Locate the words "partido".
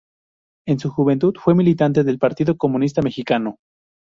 2.17-2.57